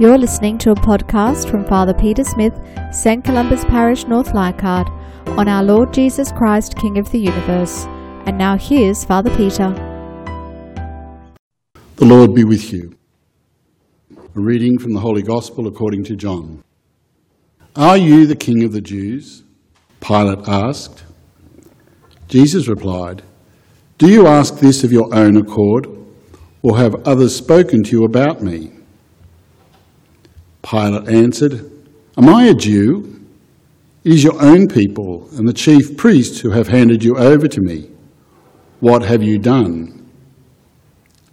[0.00, 2.58] You're listening to a podcast from Father Peter Smith,
[2.90, 3.22] St.
[3.22, 4.88] Columba's Parish, North Leichhardt,
[5.38, 7.84] on our Lord Jesus Christ, King of the universe.
[8.24, 9.70] And now here's Father Peter.
[11.96, 12.96] The Lord be with you.
[14.16, 16.64] A reading from the Holy Gospel according to John.
[17.76, 19.42] Are you the King of the Jews?
[20.00, 21.04] Pilate asked.
[22.28, 23.22] Jesus replied,
[23.98, 25.86] Do you ask this of your own accord,
[26.62, 28.72] or have others spoken to you about me?
[30.62, 31.70] Pilate answered,
[32.16, 33.20] Am I a Jew?
[34.04, 37.60] It is your own people and the chief priests who have handed you over to
[37.60, 37.90] me.
[38.80, 40.10] What have you done?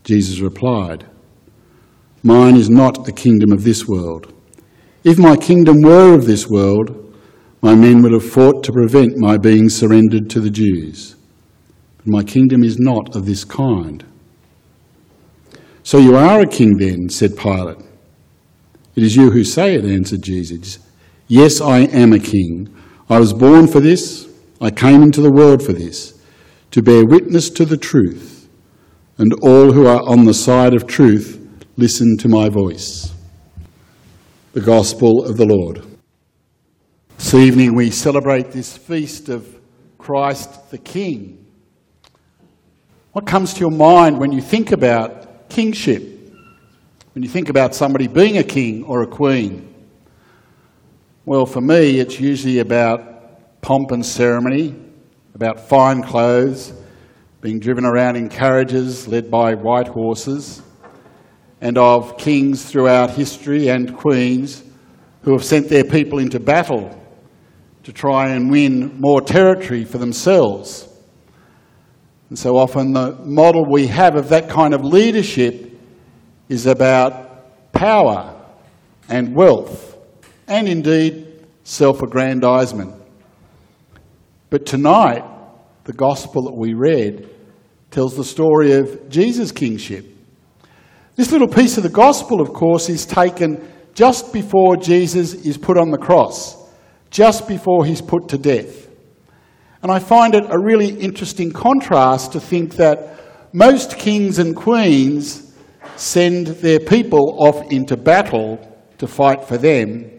[0.04, 1.06] Jesus replied,
[2.22, 4.34] Mine is not the kingdom of this world.
[5.04, 6.96] If my kingdom were of this world,
[7.62, 11.16] my men would have fought to prevent my being surrendered to the Jews.
[11.98, 14.06] But my kingdom is not of this kind.
[15.84, 17.89] So you are a king then, said Pilate.
[19.00, 20.78] It is you who say it, answered Jesus.
[21.30, 22.68] Yes, I am a king.
[23.10, 24.28] I was born for this.
[24.60, 26.22] I came into the world for this,
[26.72, 28.50] to bear witness to the truth.
[29.18, 31.40] And all who are on the side of truth
[31.78, 33.14] listen to my voice.
[34.52, 35.82] The Gospel of the Lord.
[37.20, 39.62] This evening we celebrate this feast of
[39.98, 41.46] Christ the King.
[43.14, 46.19] What comes to your mind when you think about kingship?
[47.20, 49.76] When you think about somebody being a king or a queen?
[51.26, 54.74] Well, for me, it's usually about pomp and ceremony,
[55.36, 56.72] about fine clothes,
[57.42, 60.62] being driven around in carriages led by white horses,
[61.60, 64.64] and of kings throughout history and queens
[65.24, 66.98] who have sent their people into battle
[67.84, 70.88] to try and win more territory for themselves.
[72.30, 75.69] And so often, the model we have of that kind of leadership
[76.50, 78.36] is about power
[79.08, 79.98] and wealth,
[80.48, 82.94] and indeed self aggrandizement.
[84.50, 85.24] But tonight,
[85.86, 87.30] the gospel that we read
[87.92, 90.06] tells the story of Jesus' kingship.
[91.16, 95.78] This little piece of the gospel, of course, is taken just before Jesus is put
[95.78, 96.56] on the cross,
[97.10, 98.88] just before he's put to death.
[99.82, 103.20] And I find it a really interesting contrast to think that
[103.54, 105.49] most kings and queens
[106.00, 108.58] send their people off into battle
[108.98, 110.10] to fight for them,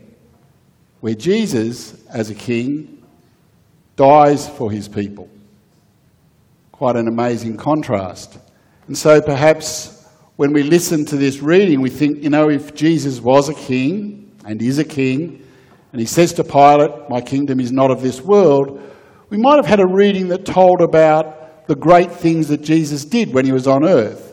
[1.01, 3.03] where Jesus, as a king,
[3.97, 5.29] dies for his people.
[6.73, 8.39] Quite an amazing contrast.
[8.87, 13.21] And so perhaps when we listen to this reading, we think, you know, if Jesus
[13.21, 15.47] was a king and is a king,
[15.93, 18.81] and he says to Pilate, My kingdom is not of this world,
[19.29, 23.33] we might have had a reading that told about the great things that Jesus did
[23.33, 24.30] when he was on earth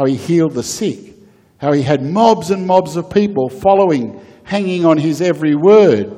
[0.00, 1.14] how he healed the sick,
[1.58, 6.10] how he had mobs and mobs of people following, hanging on his every word.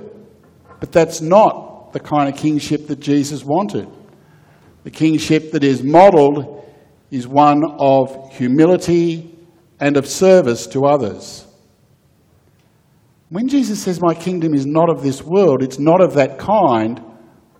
[0.79, 3.89] But that's not the kind of kingship that Jesus wanted.
[4.85, 6.65] The kingship that is modelled
[7.11, 9.37] is one of humility
[9.81, 11.45] and of service to others.
[13.31, 17.03] When Jesus says, My kingdom is not of this world, it's not of that kind,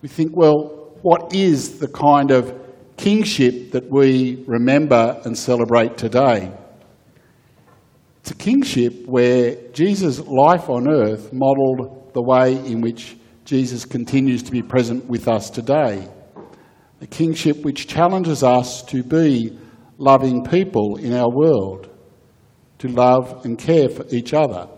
[0.03, 2.62] we think, well, what is the kind of
[3.03, 6.53] kingship that we remember and celebrate today.
[8.21, 14.45] It's a kingship where Jesus' life on earth modelled the way in which Jesus continues
[14.45, 16.09] to be present with us today.
[17.01, 19.59] A kingship which challenges us to be
[19.99, 21.91] loving people in our world,
[22.79, 24.69] to love and care for each other.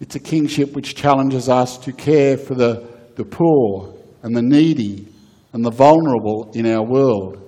[0.00, 2.84] It's a kingship which challenges us to care for the,
[3.14, 3.94] the poor
[4.24, 5.11] and the needy
[5.52, 7.38] and the vulnerable in our world.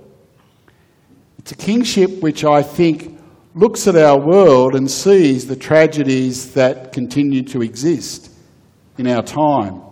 [1.39, 3.19] It's a kingship which I think
[3.55, 8.31] looks at our world and sees the tragedies that continue to exist
[8.99, 9.83] in our time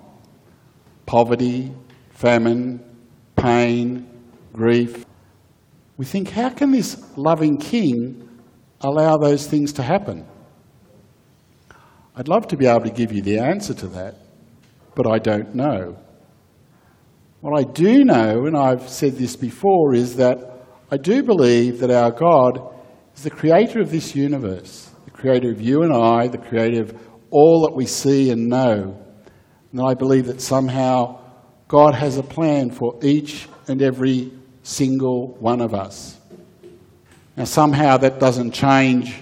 [1.07, 1.71] poverty,
[2.11, 2.81] famine,
[3.37, 4.09] pain,
[4.53, 5.05] grief.
[5.97, 8.29] We think, how can this loving king
[8.81, 10.27] allow those things to happen?
[12.17, 14.17] I'd love to be able to give you the answer to that,
[14.95, 15.99] but I don't know.
[17.43, 21.91] What I do know, and I've said this before, is that I do believe that
[21.91, 22.73] our God
[23.17, 26.97] is the creator of this universe, the creator of you and I, the creator of
[27.33, 28.97] all that we see and know.
[29.73, 31.19] And I believe that somehow
[31.67, 34.31] God has a plan for each and every
[34.63, 36.21] single one of us.
[37.37, 39.17] Now, somehow that doesn't change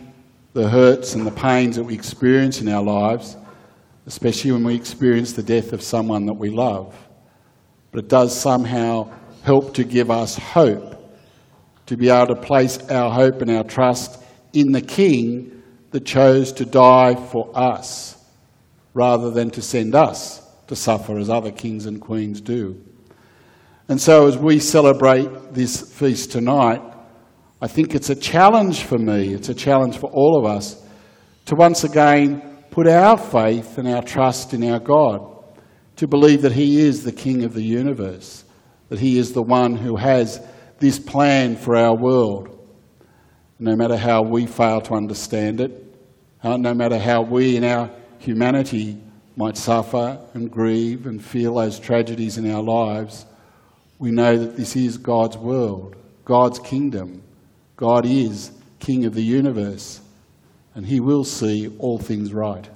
[0.52, 3.38] the hurts and the pains that we experience in our lives,
[4.04, 6.94] especially when we experience the death of someone that we love
[7.90, 9.10] but it does somehow
[9.42, 10.90] help to give us hope
[11.86, 14.22] to be able to place our hope and our trust
[14.52, 18.16] in the King that chose to die for us
[18.94, 22.80] rather than to send us to suffer as other kings and queens do.
[23.88, 26.80] And so, as we celebrate this feast tonight,
[27.60, 30.80] I think it's a challenge for me, it's a challenge for all of us
[31.46, 32.40] to once again
[32.70, 35.39] put our faith and our trust in our God,
[36.00, 38.44] to believe that He is the King of the universe,
[38.88, 40.40] that He is the one who has
[40.78, 42.48] this plan for our world.
[43.58, 45.94] No matter how we fail to understand it,
[46.42, 48.98] no matter how we in our humanity
[49.36, 53.26] might suffer and grieve and feel those tragedies in our lives,
[53.98, 57.22] we know that this is God's world, God's kingdom.
[57.76, 60.00] God is King of the universe,
[60.74, 62.66] and He will see all things right.